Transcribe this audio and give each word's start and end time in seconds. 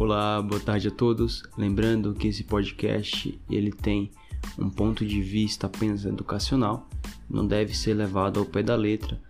Olá, 0.00 0.40
boa 0.40 0.58
tarde 0.58 0.88
a 0.88 0.90
todos. 0.90 1.42
Lembrando 1.58 2.14
que 2.14 2.28
esse 2.28 2.42
podcast 2.42 3.38
ele 3.50 3.70
tem 3.70 4.10
um 4.58 4.70
ponto 4.70 5.04
de 5.04 5.20
vista 5.20 5.66
apenas 5.66 6.06
educacional, 6.06 6.88
não 7.28 7.46
deve 7.46 7.76
ser 7.76 7.92
levado 7.92 8.40
ao 8.40 8.46
pé 8.46 8.62
da 8.62 8.74
letra 8.74 9.20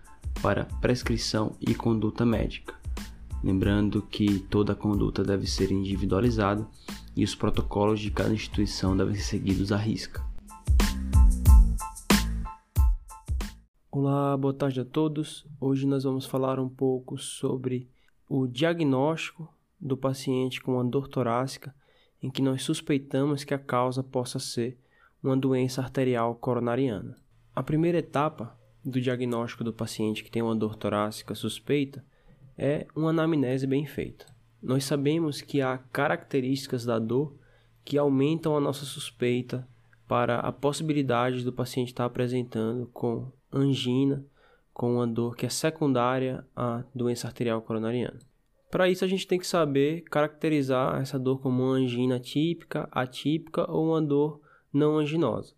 para 0.41 0.63
prescrição 0.79 1.57
e 1.59 1.75
conduta 1.75 2.25
médica. 2.25 2.73
Lembrando 3.43 4.01
que 4.01 4.39
toda 4.39 4.73
conduta 4.73 5.25
deve 5.25 5.45
ser 5.45 5.73
individualizada 5.73 6.65
e 7.17 7.25
os 7.25 7.35
protocolos 7.35 7.99
de 7.99 8.09
cada 8.09 8.33
instituição 8.33 8.95
devem 8.95 9.15
ser 9.15 9.23
seguidos 9.23 9.73
à 9.73 9.77
risca. 9.77 10.25
Olá, 13.91 14.37
boa 14.37 14.53
tarde 14.53 14.79
a 14.79 14.85
todos. 14.85 15.45
Hoje 15.59 15.85
nós 15.85 16.05
vamos 16.05 16.25
falar 16.25 16.61
um 16.61 16.69
pouco 16.69 17.17
sobre 17.17 17.89
o 18.29 18.47
diagnóstico 18.47 19.53
do 19.81 19.97
paciente 19.97 20.61
com 20.61 20.73
uma 20.73 20.85
dor 20.85 21.07
torácica 21.07 21.73
em 22.21 22.29
que 22.29 22.41
nós 22.41 22.61
suspeitamos 22.61 23.43
que 23.43 23.53
a 23.53 23.57
causa 23.57 24.03
possa 24.03 24.37
ser 24.37 24.77
uma 25.23 25.35
doença 25.35 25.81
arterial 25.81 26.35
coronariana. 26.35 27.15
A 27.55 27.63
primeira 27.63 27.97
etapa 27.97 28.57
do 28.83 29.01
diagnóstico 29.01 29.63
do 29.63 29.73
paciente 29.73 30.23
que 30.23 30.31
tem 30.31 30.41
uma 30.41 30.55
dor 30.55 30.75
torácica 30.75 31.33
suspeita 31.35 32.05
é 32.57 32.85
uma 32.95 33.09
anamnese 33.09 33.65
bem 33.65 33.85
feita. 33.85 34.25
Nós 34.61 34.85
sabemos 34.85 35.41
que 35.41 35.61
há 35.61 35.79
características 35.91 36.85
da 36.85 36.99
dor 36.99 37.35
que 37.83 37.97
aumentam 37.97 38.55
a 38.55 38.59
nossa 38.59 38.85
suspeita 38.85 39.67
para 40.07 40.39
a 40.39 40.51
possibilidade 40.51 41.43
do 41.43 41.53
paciente 41.53 41.87
estar 41.87 42.05
apresentando 42.05 42.85
com 42.87 43.31
angina, 43.51 44.23
com 44.73 44.95
uma 44.95 45.07
dor 45.07 45.35
que 45.35 45.45
é 45.45 45.49
secundária 45.49 46.45
à 46.55 46.83
doença 46.93 47.27
arterial 47.27 47.61
coronariana. 47.61 48.19
Para 48.71 48.89
isso, 48.89 49.03
a 49.03 49.07
gente 49.07 49.27
tem 49.27 49.37
que 49.37 49.45
saber 49.45 50.01
caracterizar 50.03 51.01
essa 51.01 51.19
dor 51.19 51.41
como 51.41 51.61
uma 51.61 51.73
angina 51.73 52.17
típica, 52.21 52.87
atípica 52.89 53.69
ou 53.69 53.89
uma 53.89 54.01
dor 54.01 54.39
não 54.73 54.97
anginosa. 54.97 55.53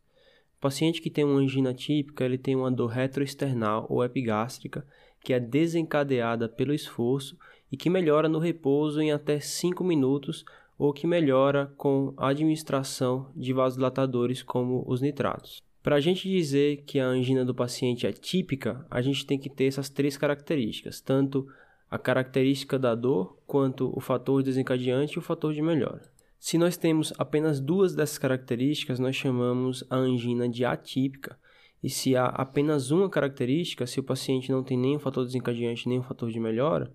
O 0.57 0.61
paciente 0.61 0.99
que 0.99 1.11
tem 1.11 1.23
uma 1.23 1.39
angina 1.39 1.75
típica, 1.75 2.25
ele 2.25 2.39
tem 2.39 2.55
uma 2.55 2.71
dor 2.71 2.87
retroesternal 2.87 3.85
ou 3.87 4.03
epigástrica 4.03 4.83
que 5.23 5.31
é 5.31 5.39
desencadeada 5.39 6.49
pelo 6.49 6.73
esforço 6.73 7.37
e 7.71 7.77
que 7.77 7.89
melhora 7.89 8.27
no 8.27 8.39
repouso 8.39 8.99
em 8.99 9.11
até 9.11 9.39
5 9.39 9.83
minutos 9.83 10.43
ou 10.77 10.91
que 10.91 11.05
melhora 11.05 11.71
com 11.77 12.13
a 12.17 12.29
administração 12.29 13.29
de 13.35 13.53
vasodilatadores 13.53 14.41
como 14.41 14.83
os 14.87 15.01
nitratos. 15.01 15.61
Para 15.83 15.97
a 15.97 15.99
gente 15.99 16.27
dizer 16.27 16.83
que 16.85 16.99
a 16.99 17.05
angina 17.05 17.45
do 17.45 17.53
paciente 17.53 18.07
é 18.07 18.11
típica, 18.11 18.85
a 18.89 19.01
gente 19.01 19.25
tem 19.25 19.37
que 19.37 19.49
ter 19.49 19.65
essas 19.65 19.89
três 19.89 20.17
características, 20.17 20.99
tanto 20.99 21.47
a 21.93 21.99
característica 21.99 22.79
da 22.79 22.95
dor, 22.95 23.37
quanto 23.45 23.95
o 23.95 23.99
fator 23.99 24.41
desencadeante 24.41 25.13
e 25.13 25.19
o 25.19 25.21
fator 25.21 25.53
de 25.53 25.61
melhora. 25.61 26.01
Se 26.39 26.57
nós 26.57 26.75
temos 26.75 27.13
apenas 27.19 27.59
duas 27.59 27.93
dessas 27.93 28.17
características, 28.17 28.97
nós 28.97 29.15
chamamos 29.15 29.83
a 29.91 29.95
angina 29.95 30.49
de 30.49 30.65
atípica. 30.65 31.37
E 31.83 31.91
se 31.91 32.15
há 32.15 32.25
apenas 32.25 32.89
uma 32.89 33.07
característica, 33.07 33.85
se 33.85 33.99
o 33.99 34.03
paciente 34.03 34.51
não 34.51 34.63
tem 34.63 34.95
o 34.95 34.99
fator 34.99 35.23
desencadeante 35.23 35.87
nem 35.87 35.99
o 35.99 36.03
fator 36.03 36.31
de 36.31 36.39
melhora, 36.39 36.91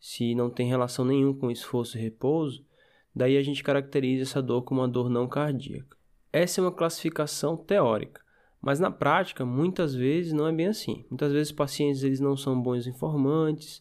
se 0.00 0.34
não 0.34 0.50
tem 0.50 0.66
relação 0.66 1.04
nenhum 1.04 1.32
com 1.32 1.48
esforço 1.48 1.96
e 1.96 2.00
repouso, 2.00 2.66
daí 3.14 3.36
a 3.36 3.42
gente 3.42 3.62
caracteriza 3.62 4.22
essa 4.24 4.42
dor 4.42 4.62
como 4.62 4.80
uma 4.80 4.88
dor 4.88 5.08
não 5.08 5.28
cardíaca. 5.28 5.96
Essa 6.32 6.60
é 6.60 6.64
uma 6.64 6.72
classificação 6.72 7.56
teórica, 7.56 8.20
mas 8.60 8.80
na 8.80 8.90
prática, 8.90 9.46
muitas 9.46 9.94
vezes 9.94 10.32
não 10.32 10.48
é 10.48 10.52
bem 10.52 10.66
assim. 10.66 11.06
Muitas 11.08 11.30
vezes 11.30 11.50
os 11.50 11.56
pacientes 11.56 12.02
eles 12.02 12.18
não 12.18 12.36
são 12.36 12.60
bons 12.60 12.88
informantes, 12.88 13.80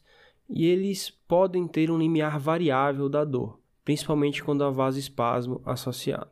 e 0.51 0.65
eles 0.65 1.09
podem 1.09 1.65
ter 1.65 1.89
um 1.89 1.97
limiar 1.97 2.37
variável 2.37 3.07
da 3.07 3.23
dor, 3.23 3.59
principalmente 3.85 4.43
quando 4.43 4.63
há 4.63 4.69
vasoespasmo 4.69 5.61
associado. 5.65 6.29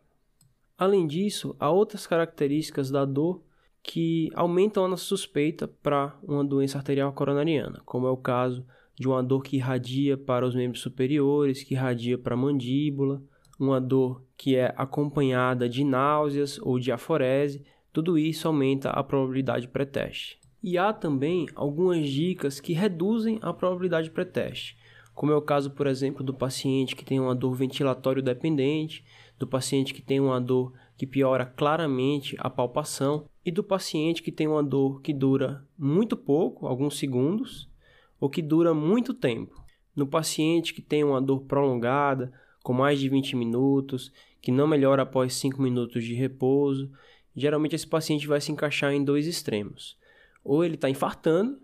Além 0.77 1.07
disso, 1.07 1.55
há 1.59 1.69
outras 1.69 2.05
características 2.05 2.91
da 2.91 3.05
dor 3.05 3.41
que 3.81 4.29
aumentam 4.35 4.83
a 4.85 4.87
nossa 4.87 5.05
suspeita 5.05 5.67
para 5.67 6.15
uma 6.21 6.43
doença 6.43 6.77
arterial 6.77 7.13
coronariana, 7.13 7.81
como 7.85 8.07
é 8.07 8.11
o 8.11 8.17
caso 8.17 8.65
de 8.93 9.07
uma 9.07 9.23
dor 9.23 9.41
que 9.41 9.55
irradia 9.55 10.17
para 10.17 10.45
os 10.45 10.53
membros 10.53 10.81
superiores, 10.81 11.63
que 11.63 11.73
irradia 11.73 12.17
para 12.17 12.33
a 12.33 12.37
mandíbula, 12.37 13.23
uma 13.57 13.79
dor 13.79 14.23
que 14.37 14.55
é 14.55 14.73
acompanhada 14.77 15.69
de 15.69 15.83
náuseas 15.83 16.59
ou 16.59 16.77
de 16.77 16.91
aforese, 16.91 17.63
tudo 17.91 18.17
isso 18.17 18.47
aumenta 18.47 18.89
a 18.89 19.03
probabilidade 19.03 19.67
pré-teste. 19.67 20.39
E 20.61 20.77
há 20.77 20.91
também 20.91 21.47
algumas 21.55 22.09
dicas 22.09 22.59
que 22.59 22.73
reduzem 22.73 23.39
a 23.41 23.53
probabilidade 23.53 24.11
pré-teste, 24.11 24.77
como 25.15 25.31
é 25.31 25.35
o 25.35 25.41
caso, 25.41 25.71
por 25.71 25.87
exemplo, 25.87 26.21
do 26.21 26.33
paciente 26.33 26.97
que 26.97 27.05
tem 27.05 27.17
uma 27.17 27.33
dor 27.33 27.55
ventilatório 27.55 28.21
dependente, 28.21 29.03
do 29.37 29.47
paciente 29.47 29.93
que 29.93 30.01
tem 30.01 30.19
uma 30.19 30.39
dor 30.39 30.73
que 30.97 31.07
piora 31.07 31.45
claramente 31.45 32.35
a 32.39 32.49
palpação 32.49 33.25
e 33.45 33.51
do 33.51 33.63
paciente 33.63 34.21
que 34.21 34.33
tem 34.33 34.47
uma 34.47 34.61
dor 34.61 35.01
que 35.01 35.13
dura 35.13 35.65
muito 35.77 36.17
pouco, 36.17 36.67
alguns 36.67 36.97
segundos, 36.97 37.69
ou 38.19 38.29
que 38.29 38.41
dura 38.41 38.73
muito 38.73 39.13
tempo. 39.13 39.63
No 39.95 40.05
paciente 40.05 40.73
que 40.73 40.81
tem 40.81 41.05
uma 41.05 41.21
dor 41.21 41.41
prolongada, 41.41 42.33
com 42.61 42.73
mais 42.73 42.99
de 42.99 43.07
20 43.07 43.37
minutos, 43.37 44.11
que 44.41 44.51
não 44.51 44.67
melhora 44.67 45.03
após 45.03 45.33
5 45.35 45.61
minutos 45.61 46.03
de 46.03 46.13
repouso, 46.15 46.91
geralmente 47.33 47.75
esse 47.75 47.87
paciente 47.87 48.27
vai 48.27 48.41
se 48.41 48.51
encaixar 48.51 48.91
em 48.91 49.05
dois 49.05 49.25
extremos 49.25 49.97
ou 50.49 50.65
ele 50.65 50.73
está 50.73 50.89
infartando, 50.89 51.59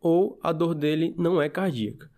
ou 0.00 0.38
a 0.42 0.50
dor 0.50 0.74
dele 0.74 1.14
não 1.18 1.42
é 1.42 1.48
cardíaca. 1.50 2.10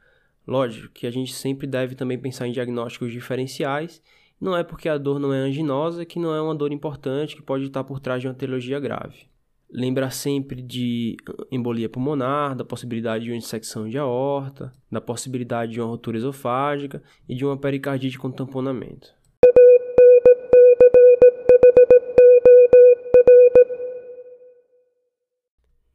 Lógico 0.47 0.95
que 0.95 1.05
a 1.05 1.11
gente 1.11 1.35
sempre 1.35 1.67
deve 1.67 1.97
também 1.97 2.17
pensar 2.17 2.47
em 2.47 2.53
diagnósticos 2.53 3.11
diferenciais. 3.11 4.01
Não 4.41 4.57
é 4.57 4.63
porque 4.63 4.89
a 4.89 4.99
dor 4.99 5.19
não 5.19 5.35
é 5.35 5.39
anginosa 5.39 6.05
que 6.05 6.21
não 6.21 6.33
é 6.33 6.41
uma 6.41 6.55
dor 6.55 6.71
importante 6.71 7.35
que 7.35 7.43
pode 7.43 7.65
estar 7.65 7.83
por 7.83 7.99
trás 7.99 8.21
de 8.21 8.29
uma 8.29 8.35
teologia 8.35 8.79
grave. 8.79 9.27
Lembrar 9.69 10.11
sempre 10.11 10.63
de 10.63 11.17
embolia 11.51 11.89
pulmonar, 11.89 12.55
da 12.55 12.65
possibilidade 12.65 13.25
de 13.25 13.33
uma 13.33 13.39
dissecção 13.41 13.89
de 13.89 13.99
aorta, 13.99 14.73
da 14.89 15.01
possibilidade 15.01 15.73
de 15.73 15.81
uma 15.81 15.89
rotura 15.89 16.19
esofágica 16.19 17.03
e 17.29 17.35
de 17.35 17.45
uma 17.45 17.57
pericardite 17.57 18.17
com 18.17 18.31
tamponamento. 18.31 19.13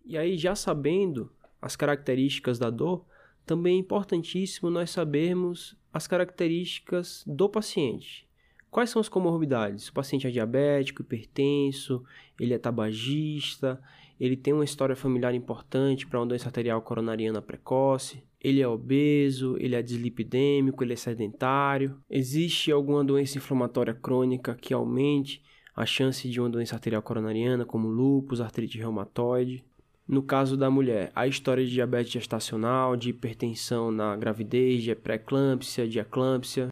E 0.05 0.17
aí, 0.17 0.37
já 0.37 0.55
sabendo 0.55 1.31
as 1.61 1.75
características 1.75 2.57
da 2.57 2.69
dor, 2.69 3.05
também 3.45 3.75
é 3.75 3.79
importantíssimo 3.79 4.69
nós 4.69 4.89
sabermos 4.89 5.75
as 5.93 6.07
características 6.07 7.23
do 7.27 7.49
paciente. 7.49 8.27
Quais 8.69 8.89
são 8.89 9.01
as 9.01 9.09
comorbidades? 9.09 9.89
O 9.89 9.93
paciente 9.93 10.25
é 10.25 10.31
diabético, 10.31 11.01
hipertenso, 11.01 12.03
ele 12.39 12.53
é 12.53 12.57
tabagista, 12.57 13.81
ele 14.17 14.37
tem 14.37 14.53
uma 14.53 14.63
história 14.63 14.95
familiar 14.95 15.35
importante 15.35 16.07
para 16.07 16.19
uma 16.19 16.25
doença 16.25 16.47
arterial 16.47 16.81
coronariana 16.81 17.41
precoce, 17.41 18.23
ele 18.39 18.61
é 18.61 18.67
obeso, 18.67 19.57
ele 19.59 19.75
é 19.75 19.81
dislipidêmico, 19.81 20.83
ele 20.83 20.93
é 20.93 20.95
sedentário. 20.95 21.99
Existe 22.09 22.71
alguma 22.71 23.03
doença 23.03 23.37
inflamatória 23.37 23.93
crônica 23.93 24.55
que 24.55 24.73
aumente 24.73 25.43
a 25.75 25.85
chance 25.85 26.29
de 26.29 26.39
uma 26.39 26.49
doença 26.49 26.75
arterial 26.75 27.01
coronariana, 27.01 27.65
como 27.65 27.87
lúpus, 27.87 28.41
artrite 28.41 28.77
reumatoide? 28.77 29.63
No 30.11 30.21
caso 30.21 30.57
da 30.57 30.69
mulher, 30.69 31.09
a 31.15 31.25
história 31.25 31.63
de 31.65 31.71
diabetes 31.71 32.11
gestacional, 32.11 32.97
de 32.97 33.11
hipertensão 33.11 33.89
na 33.91 34.13
gravidez, 34.17 34.83
de 34.83 34.93
pré-eclâmpsia, 34.93 35.87
de 35.87 35.99
eclâmpsia. 35.99 36.67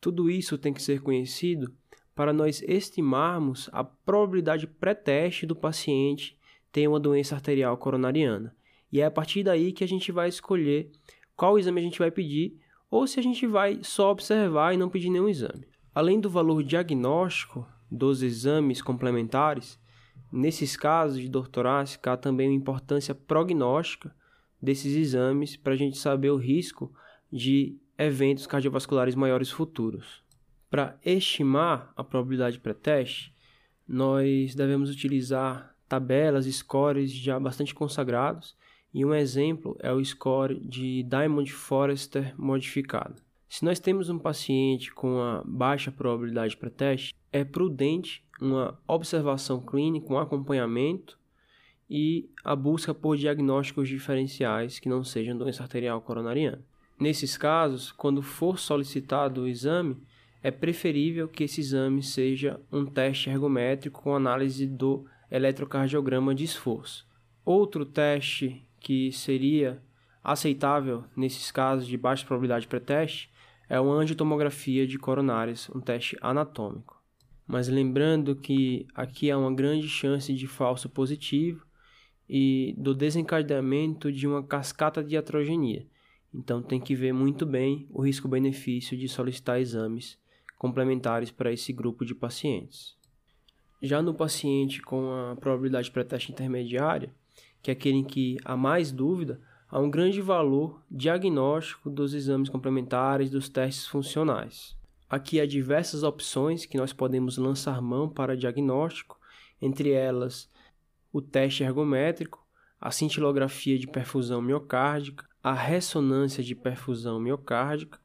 Tudo 0.00 0.28
isso 0.28 0.58
tem 0.58 0.72
que 0.72 0.82
ser 0.82 1.00
conhecido 1.00 1.72
para 2.16 2.32
nós 2.32 2.60
estimarmos 2.62 3.70
a 3.72 3.84
probabilidade 3.84 4.66
pré-teste 4.66 5.46
do 5.46 5.54
paciente 5.54 6.36
ter 6.72 6.88
uma 6.88 6.98
doença 6.98 7.36
arterial 7.36 7.76
coronariana. 7.76 8.52
E 8.92 9.00
é 9.00 9.04
a 9.04 9.10
partir 9.10 9.44
daí 9.44 9.70
que 9.70 9.84
a 9.84 9.88
gente 9.88 10.10
vai 10.10 10.28
escolher 10.28 10.90
qual 11.36 11.60
exame 11.60 11.80
a 11.80 11.84
gente 11.84 12.00
vai 12.00 12.10
pedir 12.10 12.58
ou 12.90 13.06
se 13.06 13.20
a 13.20 13.22
gente 13.22 13.46
vai 13.46 13.78
só 13.84 14.10
observar 14.10 14.74
e 14.74 14.76
não 14.76 14.88
pedir 14.88 15.10
nenhum 15.10 15.28
exame. 15.28 15.64
Além 15.94 16.18
do 16.18 16.28
valor 16.28 16.64
diagnóstico 16.64 17.64
dos 17.88 18.20
exames 18.20 18.82
complementares, 18.82 19.78
Nesses 20.32 20.76
casos 20.76 21.20
de 21.20 21.28
dor 21.28 21.48
torácica, 21.48 22.12
há 22.12 22.16
também 22.16 22.48
uma 22.48 22.56
importância 22.56 23.14
prognóstica 23.14 24.14
desses 24.62 24.94
exames 24.94 25.56
para 25.56 25.72
a 25.72 25.76
gente 25.76 25.98
saber 25.98 26.30
o 26.30 26.36
risco 26.36 26.92
de 27.32 27.76
eventos 27.98 28.46
cardiovasculares 28.46 29.14
maiores 29.14 29.50
futuros. 29.50 30.22
Para 30.70 30.98
estimar 31.04 31.92
a 31.96 32.04
probabilidade 32.04 32.60
pré-teste, 32.60 33.34
nós 33.86 34.54
devemos 34.54 34.88
utilizar 34.88 35.74
tabelas, 35.88 36.46
scores 36.46 37.12
já 37.12 37.40
bastante 37.40 37.74
consagrados, 37.74 38.56
e 38.94 39.04
um 39.04 39.14
exemplo 39.14 39.76
é 39.80 39.92
o 39.92 40.04
score 40.04 40.60
de 40.60 41.02
Diamond 41.02 41.52
Forrester 41.52 42.34
modificado. 42.38 43.20
Se 43.48 43.64
nós 43.64 43.80
temos 43.80 44.08
um 44.08 44.18
paciente 44.18 44.92
com 44.92 45.14
uma 45.14 45.42
baixa 45.44 45.90
probabilidade 45.90 46.56
pré-teste, 46.56 47.14
é 47.32 47.44
prudente 47.44 48.24
uma 48.40 48.78
observação 48.86 49.60
clínica, 49.60 50.12
um 50.12 50.18
acompanhamento 50.18 51.18
e 51.88 52.28
a 52.44 52.54
busca 52.54 52.94
por 52.94 53.16
diagnósticos 53.16 53.88
diferenciais 53.88 54.78
que 54.78 54.88
não 54.88 55.02
sejam 55.02 55.36
doença 55.36 55.62
arterial 55.62 56.00
coronariana. 56.00 56.64
Nesses 56.98 57.36
casos, 57.36 57.92
quando 57.92 58.22
for 58.22 58.58
solicitado 58.58 59.42
o 59.42 59.48
exame, 59.48 59.96
é 60.42 60.50
preferível 60.50 61.28
que 61.28 61.44
esse 61.44 61.60
exame 61.60 62.02
seja 62.02 62.60
um 62.70 62.86
teste 62.86 63.28
ergométrico 63.28 64.02
com 64.02 64.14
análise 64.14 64.66
do 64.66 65.06
eletrocardiograma 65.30 66.34
de 66.34 66.44
esforço. 66.44 67.06
Outro 67.44 67.84
teste 67.84 68.64
que 68.78 69.12
seria 69.12 69.82
aceitável 70.22 71.04
nesses 71.16 71.50
casos 71.50 71.86
de 71.86 71.96
baixa 71.96 72.26
probabilidade 72.26 72.68
pré-teste 72.68 73.30
é 73.68 73.78
uma 73.80 73.94
angiotomografia 73.94 74.86
de 74.86 74.98
coronárias, 74.98 75.70
um 75.74 75.80
teste 75.80 76.16
anatômico. 76.20 76.99
Mas 77.50 77.66
lembrando 77.66 78.36
que 78.36 78.86
aqui 78.94 79.28
há 79.28 79.36
uma 79.36 79.52
grande 79.52 79.88
chance 79.88 80.32
de 80.32 80.46
falso 80.46 80.88
positivo 80.88 81.66
e 82.28 82.76
do 82.78 82.94
desencadeamento 82.94 84.12
de 84.12 84.24
uma 84.24 84.40
cascata 84.40 85.02
de 85.02 85.16
atrogenia. 85.16 85.84
Então 86.32 86.62
tem 86.62 86.80
que 86.80 86.94
ver 86.94 87.12
muito 87.12 87.44
bem 87.44 87.88
o 87.90 88.02
risco-benefício 88.02 88.96
de 88.96 89.08
solicitar 89.08 89.60
exames 89.60 90.16
complementares 90.56 91.32
para 91.32 91.52
esse 91.52 91.72
grupo 91.72 92.04
de 92.04 92.14
pacientes. 92.14 92.94
Já 93.82 94.00
no 94.00 94.14
paciente 94.14 94.80
com 94.80 95.10
a 95.10 95.34
probabilidade 95.34 95.90
pré-teste 95.90 96.30
intermediária, 96.30 97.12
que 97.60 97.72
é 97.72 97.72
aquele 97.72 97.96
em 97.96 98.04
que 98.04 98.36
há 98.44 98.56
mais 98.56 98.92
dúvida, 98.92 99.40
há 99.68 99.80
um 99.80 99.90
grande 99.90 100.20
valor 100.20 100.80
diagnóstico 100.88 101.90
dos 101.90 102.14
exames 102.14 102.48
complementares 102.48 103.28
dos 103.28 103.48
testes 103.48 103.88
funcionais. 103.88 104.78
Aqui 105.10 105.40
há 105.40 105.46
diversas 105.46 106.04
opções 106.04 106.64
que 106.64 106.76
nós 106.76 106.92
podemos 106.92 107.36
lançar 107.36 107.82
mão 107.82 108.08
para 108.08 108.36
diagnóstico, 108.36 109.18
entre 109.60 109.90
elas 109.90 110.48
o 111.12 111.20
teste 111.20 111.64
ergométrico, 111.64 112.46
a 112.80 112.92
cintilografia 112.92 113.76
de 113.76 113.88
perfusão 113.88 114.40
miocárdica, 114.40 115.28
a 115.42 115.52
ressonância 115.52 116.44
de 116.44 116.54
perfusão 116.54 117.18
miocárdica 117.18 117.98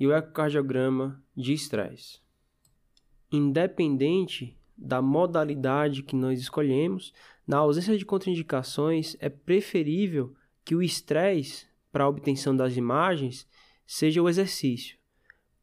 e 0.00 0.04
o 0.08 0.12
ecocardiograma 0.12 1.22
de 1.36 1.52
estresse. 1.52 2.20
Independente 3.30 4.58
da 4.76 5.00
modalidade 5.00 6.02
que 6.02 6.16
nós 6.16 6.40
escolhemos, 6.40 7.12
na 7.46 7.58
ausência 7.58 7.96
de 7.96 8.04
contraindicações, 8.04 9.16
é 9.20 9.28
preferível 9.28 10.34
que 10.64 10.74
o 10.74 10.82
estresse 10.82 11.66
para 11.92 12.02
a 12.02 12.08
obtenção 12.08 12.56
das 12.56 12.76
imagens 12.76 13.46
seja 13.86 14.20
o 14.20 14.28
exercício, 14.28 14.98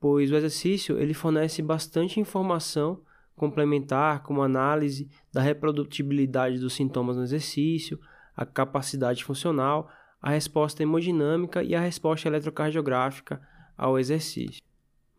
pois 0.06 0.32
o 0.32 0.36
exercício 0.36 1.00
ele 1.00 1.16
fornece 1.16 1.64
bastante 1.64 2.20
informação 2.20 3.02
complementar, 3.36 4.22
como 4.22 4.44
análise 4.44 5.10
da 5.34 5.42
reprodutibilidade 5.42 6.60
dos 6.60 6.74
sintomas 6.74 7.18
no 7.18 7.24
exercício, 7.24 8.00
a 8.38 8.46
capacidade 8.46 9.24
funcional, 9.24 9.90
a 10.22 10.30
resposta 10.30 10.84
hemodinâmica 10.84 11.64
e 11.64 11.74
a 11.74 11.80
resposta 11.80 12.28
eletrocardiográfica 12.28 13.42
ao 13.76 13.98
exercício. 13.98 14.62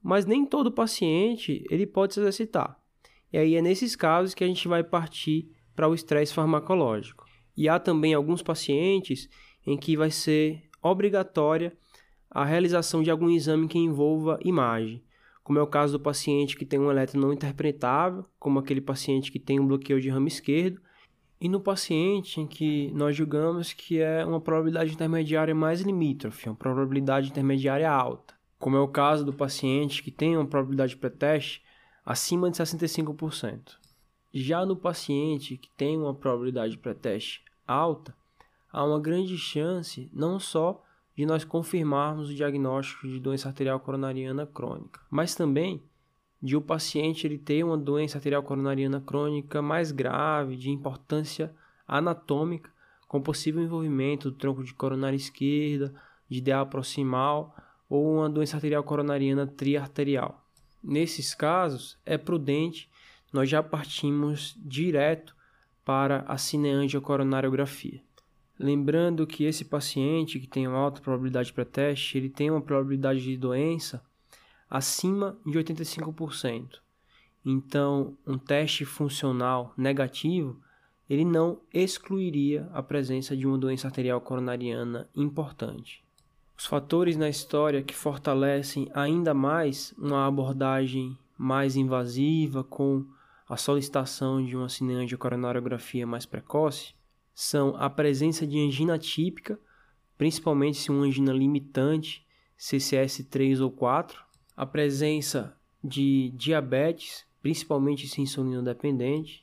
Mas 0.01 0.25
nem 0.25 0.47
todo 0.47 0.71
paciente 0.71 1.65
ele 1.69 1.85
pode 1.85 2.15
se 2.15 2.21
exercitar. 2.21 2.79
E 3.33 3.39
aí 3.39 3.57
é 3.57 3.61
nesses 3.61 3.97
casos 3.97 4.35
que 4.35 4.45
a 4.45 4.47
gente 4.47 4.69
vai 4.69 4.85
partir 4.85 5.51
para 5.75 5.89
o 5.89 5.95
estresse 5.95 6.33
farmacológico. 6.33 7.25
E 7.57 7.69
há 7.69 7.81
também 7.81 8.15
alguns 8.15 8.41
pacientes 8.41 9.29
em 9.67 9.77
que 9.77 9.97
vai 9.97 10.13
ser 10.13 10.63
obrigatória 10.81 11.77
a 12.31 12.45
realização 12.45 13.03
de 13.03 13.11
algum 13.11 13.31
exame 13.31 13.69
que 13.69 13.79
envolva 13.79 14.39
imagem 14.43 15.03
como 15.47 15.61
é 15.61 15.63
o 15.63 15.67
caso 15.69 15.93
do 15.97 16.03
paciente 16.03 16.57
que 16.57 16.67
tem 16.67 16.77
um 16.77 16.91
eletro 16.91 17.21
não 17.21 17.33
interpretável, 17.33 18.25
como 18.37 18.59
aquele 18.59 18.81
paciente 18.81 19.31
que 19.31 19.39
tem 19.39 19.61
um 19.61 19.67
bloqueio 19.69 20.01
de 20.01 20.09
ramo 20.09 20.27
esquerdo, 20.27 20.81
e 21.41 21.49
no 21.49 21.61
paciente 21.61 22.41
em 22.41 22.49
que 22.49 22.91
nós 22.93 23.15
julgamos 23.15 23.73
que 23.73 24.01
é 24.01 24.25
uma 24.25 24.41
probabilidade 24.41 24.93
intermediária 24.93 25.55
mais 25.55 25.83
limítrofe, 25.83 26.49
uma 26.49 26.57
probabilidade 26.57 27.31
intermediária 27.31 27.89
alta, 27.89 28.35
como 28.59 28.77
é 28.77 28.81
o 28.81 28.89
caso 28.89 29.25
do 29.25 29.33
paciente 29.33 30.03
que 30.03 30.11
tem 30.11 30.37
uma 30.37 30.45
probabilidade 30.45 30.97
pré-teste 30.97 31.63
acima 32.05 32.51
de 32.51 32.57
65%. 32.57 33.77
Já 34.35 34.67
no 34.67 34.75
paciente 34.75 35.57
que 35.57 35.71
tem 35.77 35.97
uma 35.97 36.13
probabilidade 36.13 36.77
pré-teste 36.77 37.45
alta, 37.65 38.13
há 38.73 38.85
uma 38.85 38.99
grande 38.99 39.39
chance 39.39 40.11
não 40.13 40.41
só 40.41 40.83
de 41.17 41.25
nós 41.25 41.45
confirmarmos 41.45 42.29
o 42.29 42.35
diagnóstico 42.35 43.09
de 43.09 43.19
doença 43.19 43.49
arterial 43.49 43.81
coronariana 43.81 44.47
crônica, 44.47 45.01
mas 45.11 45.35
também 45.35 45.83
de 46.43 46.55
o 46.55 46.61
paciente 46.61 47.27
ele 47.27 47.39
ter 47.39 47.65
uma 47.65 47.79
doença 47.79 48.19
arterial 48.19 48.43
coronariana 48.43 49.01
crônica 49.01 49.63
mais 49.63 49.91
grave, 49.91 50.57
de 50.57 50.71
importância 50.71 51.55
anatômica, 51.89 52.71
com 53.09 53.23
possível 53.23 53.63
envolvimento 53.63 54.31
do 54.31 54.37
tronco 54.37 54.63
de 54.63 54.75
coronária 54.75 55.17
esquerda, 55.17 55.95
de 56.29 56.41
DA 56.41 56.67
proximal 56.67 57.57
ou 57.89 58.19
uma 58.19 58.29
doença 58.29 58.57
arterial 58.57 58.83
coronariana 58.83 59.47
triarterial. 59.47 60.45
Nesses 60.83 61.35
casos, 61.35 61.99
é 62.05 62.19
prudente 62.19 62.91
nós 63.33 63.49
já 63.49 63.63
partimos 63.63 64.55
direto 64.59 65.35
para 65.85 66.25
a 66.27 66.37
cineangiocoronariografia. 66.39 68.03
Lembrando 68.59 69.27
que 69.27 69.45
esse 69.45 69.65
paciente 69.65 70.41
que 70.41 70.47
tem 70.47 70.67
uma 70.67 70.79
alta 70.79 71.01
probabilidade 71.01 71.53
pré-teste, 71.53 72.17
ele 72.17 72.31
tem 72.31 72.51
uma 72.51 72.61
probabilidade 72.61 73.21
de 73.23 73.37
doença 73.37 74.03
acima 74.69 75.39
de 75.45 75.59
85%. 75.59 76.79
Então, 77.45 78.17
um 78.27 78.39
teste 78.39 78.85
funcional 78.85 79.73
negativo, 79.77 80.59
ele 81.09 81.25
não 81.25 81.61
excluiria 81.73 82.69
a 82.73 82.83
presença 82.83 83.37
de 83.37 83.47
uma 83.47 83.59
doença 83.59 83.87
arterial 83.87 84.21
coronariana 84.21 85.09
importante. 85.15 86.03
Os 86.59 86.65
fatores 86.65 87.17
na 87.17 87.29
história 87.29 87.83
que 87.83 87.95
fortalecem 87.95 88.91
ainda 88.95 89.35
mais 89.35 89.95
uma 89.99 90.27
abordagem 90.27 91.17
mais 91.39 91.77
invasiva 91.77 92.65
com 92.65 93.05
a 93.49 93.57
solicitação 93.57 94.45
de 94.45 94.57
uma 94.57 94.69
cineangiocoronariografia 94.69 96.07
mais 96.07 96.25
precoce 96.25 96.96
são 97.39 97.77
a 97.77 97.91
presença 97.91 98.47
de 98.47 98.59
angina 98.59 98.99
típica, 98.99 99.61
principalmente 100.17 100.79
se 100.79 100.91
uma 100.91 101.05
angina 101.05 101.35
limitante, 101.35 102.27
CCS3 102.59 103.61
ou 103.61 103.71
4, 103.71 104.25
a 104.57 104.65
presença 104.65 105.55
de 105.85 106.33
diabetes, 106.35 107.27
principalmente 107.43 108.09
se 108.09 108.23
insulino 108.23 108.63
dependente, 108.63 109.43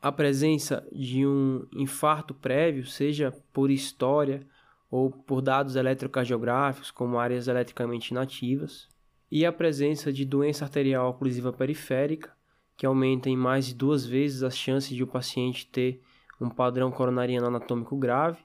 a 0.00 0.10
presença 0.10 0.84
de 0.90 1.24
um 1.24 1.64
infarto 1.72 2.34
prévio, 2.34 2.84
seja 2.84 3.30
por 3.52 3.70
história 3.70 4.44
ou 4.90 5.08
por 5.08 5.40
dados 5.40 5.76
eletrocardiográficos, 5.76 6.90
como 6.90 7.20
áreas 7.20 7.46
eletricamente 7.46 8.10
inativas, 8.10 8.88
e 9.30 9.46
a 9.46 9.52
presença 9.52 10.12
de 10.12 10.24
doença 10.24 10.64
arterial 10.64 11.10
oclusiva 11.10 11.52
periférica, 11.52 12.32
que 12.76 12.84
aumenta 12.84 13.30
em 13.30 13.36
mais 13.36 13.66
de 13.66 13.74
duas 13.74 14.04
vezes 14.04 14.42
as 14.42 14.58
chances 14.58 14.96
de 14.96 15.04
o 15.04 15.06
paciente 15.06 15.68
ter 15.68 16.02
um 16.42 16.50
padrão 16.50 16.90
coronariano 16.90 17.46
anatômico 17.46 17.96
grave 17.96 18.38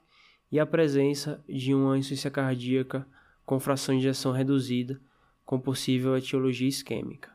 e 0.50 0.60
a 0.60 0.64
presença 0.64 1.42
de 1.48 1.74
uma 1.74 1.98
insuficiência 1.98 2.30
cardíaca 2.30 3.06
com 3.44 3.58
fração 3.58 3.94
de 3.94 4.00
injeção 4.00 4.30
reduzida, 4.30 5.00
com 5.44 5.58
possível 5.58 6.16
etiologia 6.16 6.68
isquêmica. 6.68 7.30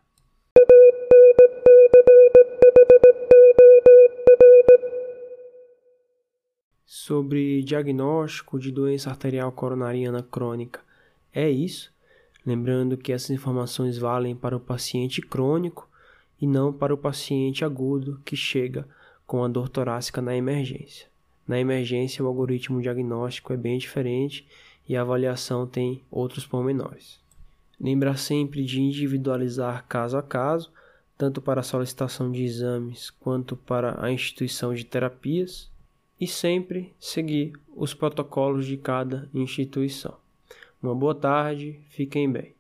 Sobre 6.85 7.61
diagnóstico 7.63 8.57
de 8.57 8.71
doença 8.71 9.09
arterial 9.09 9.51
coronariana 9.51 10.23
crônica, 10.23 10.79
é 11.33 11.49
isso. 11.49 11.91
Lembrando 12.45 12.95
que 12.95 13.11
essas 13.11 13.31
informações 13.31 13.97
valem 13.97 14.35
para 14.35 14.55
o 14.55 14.59
paciente 14.59 15.21
crônico 15.21 15.89
e 16.39 16.47
não 16.47 16.71
para 16.71 16.93
o 16.93 16.97
paciente 16.97 17.65
agudo 17.65 18.21
que 18.23 18.35
chega 18.35 18.87
com 19.33 19.43
a 19.43 19.47
dor 19.47 19.67
torácica 19.67 20.21
na 20.21 20.35
emergência. 20.35 21.07
Na 21.47 21.59
emergência, 21.59 22.23
o 22.23 22.27
algoritmo 22.27 22.79
diagnóstico 22.79 23.51
é 23.51 23.57
bem 23.57 23.79
diferente 23.79 24.47
e 24.87 24.95
a 24.95 25.01
avaliação 25.01 25.65
tem 25.65 26.03
outros 26.11 26.45
pormenores. 26.45 27.19
Lembrar 27.81 28.17
sempre 28.17 28.63
de 28.63 28.79
individualizar 28.79 29.87
caso 29.87 30.17
a 30.17 30.21
caso, 30.21 30.71
tanto 31.17 31.41
para 31.41 31.61
a 31.61 31.63
solicitação 31.63 32.31
de 32.31 32.43
exames 32.43 33.09
quanto 33.09 33.55
para 33.55 33.99
a 34.05 34.11
instituição 34.11 34.71
de 34.71 34.83
terapias, 34.83 35.67
e 36.21 36.27
sempre 36.27 36.93
seguir 36.99 37.53
os 37.75 37.91
protocolos 37.91 38.67
de 38.67 38.77
cada 38.77 39.27
instituição. 39.33 40.13
Uma 40.79 40.93
boa 40.93 41.15
tarde, 41.15 41.79
fiquem 41.89 42.31
bem. 42.31 42.53